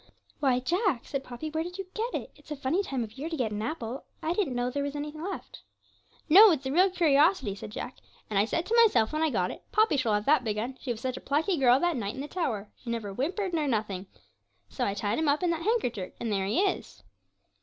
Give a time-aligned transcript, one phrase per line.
[0.39, 2.31] 'Why, Jack,' said Poppy, 'where did you get it?
[2.35, 4.95] It's a funny time of year to get an apple; I didn't know there was
[4.95, 5.61] any left.'
[6.27, 9.51] 'No, it's a real curiosity,' said Jack, 'and I said to myself when I got
[9.51, 12.15] it, "Poppy shall have that big 'un; she was such a plucky girl that night
[12.15, 14.07] in the tower she never whimpered nor nothing."
[14.69, 17.03] So I tied him up in that handkercher, and there he is.'